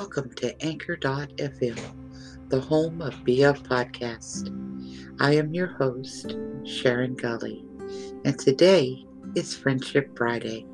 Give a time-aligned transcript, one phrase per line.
[0.00, 4.52] Welcome to Anchor.fm, the home of BF Podcast.
[5.18, 7.64] I am your host, Sharon Gully,
[8.26, 10.66] and today is Friendship Friday.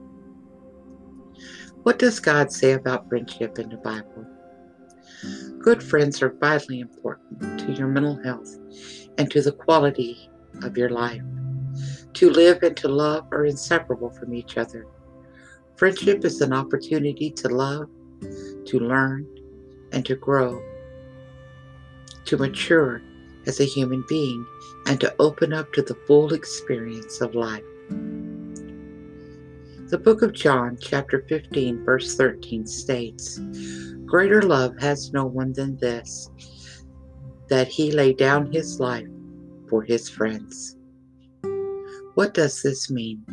[1.84, 4.26] What does God say about friendship in the Bible?
[5.60, 8.58] Good friends are vitally important to your mental health
[9.18, 10.28] and to the quality
[10.64, 11.22] of your life.
[12.14, 14.84] To live and to love are inseparable from each other.
[15.76, 17.88] Friendship is an opportunity to love
[18.66, 19.26] to learn,
[19.92, 20.62] and to grow,
[22.24, 23.02] to mature
[23.46, 24.46] as a human being,
[24.86, 27.64] and to open up to the full experience of life.
[29.90, 33.40] The book of John, chapter 15, verse 13 states
[34.06, 36.30] Greater love has no one than this,
[37.48, 39.08] that he lay down his life
[39.68, 40.76] for his friends.
[42.14, 43.24] What does this mean?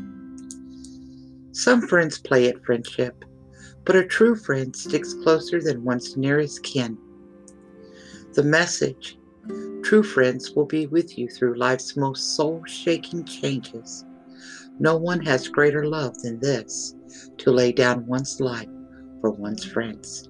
[1.51, 3.25] Some friends play at friendship
[3.85, 6.97] but a true friend sticks closer than one's nearest kin.
[8.33, 9.19] The message
[9.89, 14.05] True friends will be with you through life's most soul shaking changes.
[14.77, 16.95] No one has greater love than this
[17.39, 18.69] to lay down one's life
[19.19, 20.29] for one's friends.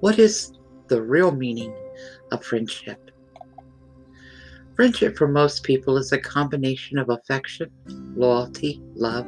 [0.00, 0.52] What is
[0.88, 1.74] the real meaning
[2.30, 3.10] of friendship?
[4.76, 7.70] Friendship for most people is a combination of affection,
[8.14, 9.26] loyalty, love,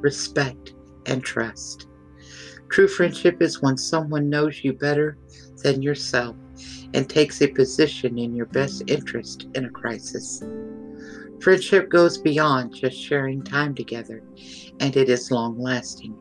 [0.00, 0.74] respect,
[1.06, 1.86] and trust.
[2.70, 5.18] True friendship is when someone knows you better
[5.62, 6.36] than yourself
[6.94, 10.42] and takes a position in your best interest in a crisis.
[11.40, 14.22] Friendship goes beyond just sharing time together,
[14.80, 16.16] and it is long lasting.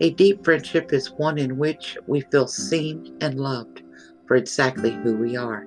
[0.00, 3.82] A deep friendship is one in which we feel seen and loved
[4.26, 5.66] for exactly who we are.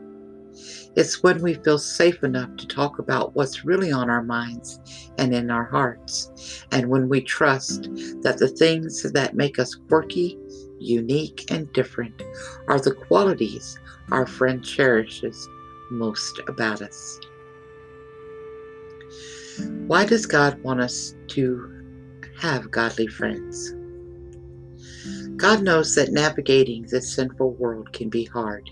[0.96, 4.80] It's when we feel safe enough to talk about what's really on our minds
[5.18, 7.84] and in our hearts, and when we trust
[8.24, 10.38] that the things that make us quirky,
[10.80, 12.22] unique, and different
[12.68, 13.78] are the qualities
[14.12, 15.48] our friend cherishes
[15.92, 17.20] most about us.
[19.88, 21.74] Why does God want us to
[22.40, 23.74] have godly friends?
[25.36, 28.70] God knows that navigating this sinful world can be hard.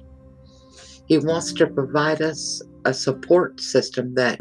[1.07, 4.39] He wants to provide us a support system that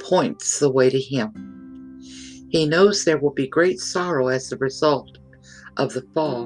[0.00, 2.00] points the way to Him.
[2.48, 5.18] He knows there will be great sorrow as a result
[5.76, 6.44] of the fall,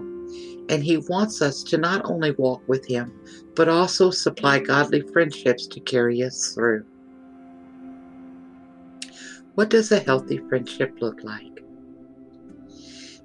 [0.68, 3.12] and He wants us to not only walk with Him,
[3.54, 6.84] but also supply godly friendships to carry us through.
[9.54, 11.62] What does a healthy friendship look like?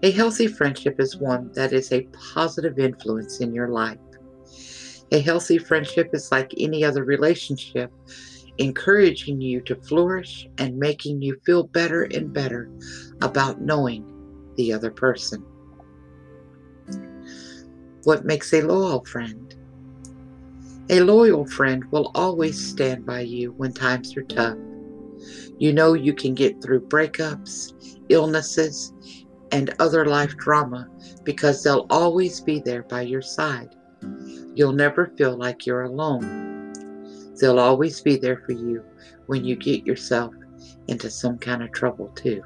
[0.03, 3.97] A healthy friendship is one that is a positive influence in your life.
[5.11, 7.91] A healthy friendship is like any other relationship,
[8.57, 12.69] encouraging you to flourish and making you feel better and better
[13.21, 14.03] about knowing
[14.57, 15.45] the other person.
[18.03, 19.55] What makes a loyal friend?
[20.89, 24.57] A loyal friend will always stand by you when times are tough.
[25.57, 27.73] You know you can get through breakups,
[28.09, 28.93] illnesses,
[29.51, 30.87] and other life drama
[31.23, 33.75] because they'll always be there by your side.
[34.55, 36.73] You'll never feel like you're alone.
[37.39, 38.83] They'll always be there for you
[39.27, 40.33] when you get yourself
[40.87, 42.41] into some kind of trouble, too.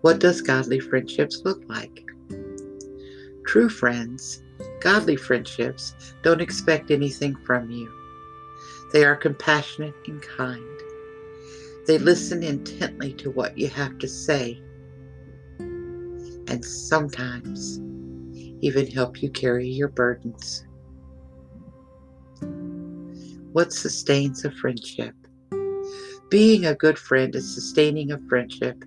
[0.00, 2.02] What does godly friendships look like?
[3.46, 4.42] True friends,
[4.80, 7.92] godly friendships, don't expect anything from you.
[8.92, 10.80] They are compassionate and kind.
[11.86, 14.62] They listen intently to what you have to say.
[15.58, 17.80] And sometimes
[18.64, 20.64] even help you carry your burdens.
[23.52, 25.14] What sustains a friendship?
[26.30, 28.82] Being a good friend and sustaining a friendship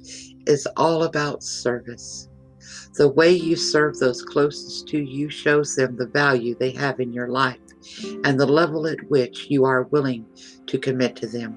[0.48, 2.28] is all about service.
[2.96, 7.14] The way you serve those closest to you shows them the value they have in
[7.14, 7.60] your life
[8.24, 10.26] and the level at which you are willing
[10.66, 11.56] to commit to them.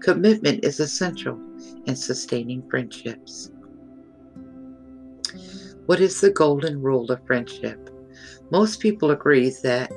[0.00, 1.38] Commitment is essential
[1.86, 3.50] in sustaining friendships.
[5.86, 7.90] What is the golden rule of friendship?
[8.50, 9.90] Most people agree that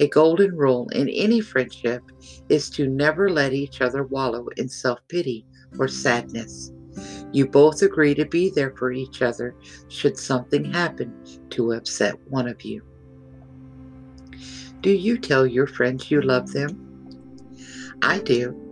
[0.00, 2.02] a golden rule in any friendship
[2.48, 5.46] is to never let each other wallow in self pity
[5.78, 6.72] or sadness.
[7.32, 9.54] You both agree to be there for each other
[9.88, 11.14] should something happen
[11.50, 12.82] to upset one of you.
[14.80, 16.84] Do you tell your friends you love them?
[18.02, 18.67] I do.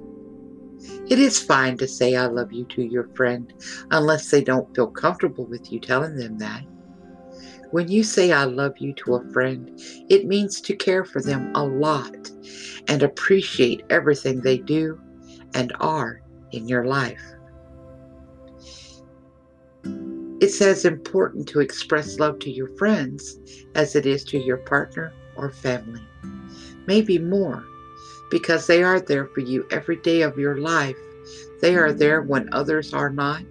[1.09, 3.53] It is fine to say I love you to your friend
[3.91, 6.65] unless they don't feel comfortable with you telling them that.
[7.71, 9.71] When you say I love you to a friend,
[10.09, 12.31] it means to care for them a lot
[12.89, 14.99] and appreciate everything they do
[15.55, 16.21] and are
[16.53, 17.23] in your life.
[20.41, 23.39] It's as important to express love to your friends
[23.75, 26.03] as it is to your partner or family.
[26.87, 27.65] Maybe more,
[28.31, 30.97] because they are there for you every day of your life.
[31.61, 32.31] They are there mm-hmm.
[32.31, 33.43] when others are not,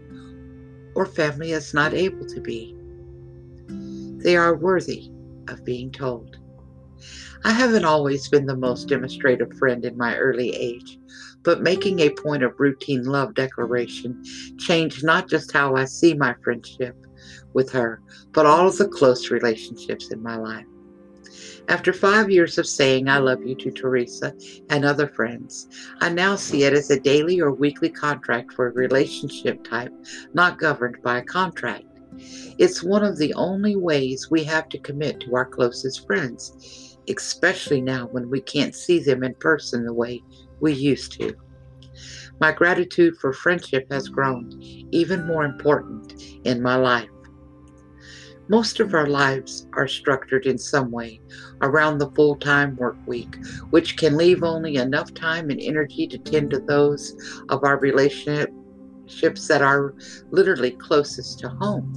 [0.95, 2.75] or family is not able to be.
[4.24, 5.12] They are worthy
[5.50, 6.38] of being told.
[7.44, 10.98] I haven't always been the most demonstrative friend in my early age,
[11.44, 14.24] but making a point of routine love declaration
[14.57, 16.95] changed not just how I see my friendship
[17.54, 18.01] with her,
[18.31, 20.66] but all of the close relationships in my life.
[21.68, 24.34] After five years of saying I love you to Teresa
[24.70, 25.68] and other friends,
[26.00, 29.92] I now see it as a daily or weekly contract for a relationship type
[30.34, 31.86] not governed by a contract.
[32.58, 37.82] It's one of the only ways we have to commit to our closest friends especially
[37.82, 40.22] now when we can't see them in person the way
[40.60, 41.36] we used to.
[42.40, 44.50] My gratitude for friendship has grown
[44.92, 47.10] even more important in my life.
[48.47, 51.19] Most of our lives are structured in some way
[51.62, 53.36] around the full time work week,
[53.71, 57.15] which can leave only enough time and energy to tend to those
[57.50, 59.95] of our relationships that are
[60.30, 61.92] literally closest to home.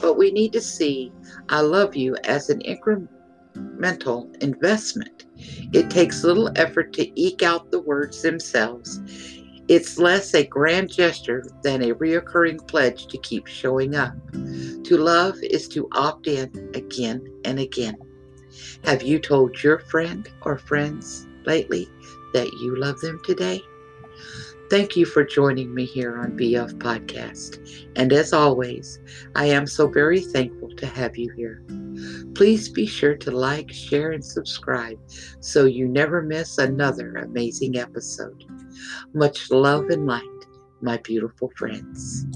[0.00, 1.12] But we need to see
[1.48, 5.26] I love you as an incremental investment.
[5.72, 9.00] It takes little effort to eke out the words themselves.
[9.68, 14.14] It's less a grand gesture than a reoccurring pledge to keep showing up.
[14.84, 17.96] To love is to opt in again and again.
[18.84, 21.88] Have you told your friend or friends lately
[22.34, 23.62] that you love them today?
[24.70, 27.58] Thank you for joining me here on BF Podcast.
[27.94, 28.98] And as always,
[29.36, 31.62] I am so very thankful to have you here.
[32.34, 34.98] Please be sure to like, share, and subscribe
[35.40, 38.44] so you never miss another amazing episode.
[39.12, 40.22] Much love and light,
[40.80, 42.26] my beautiful friends.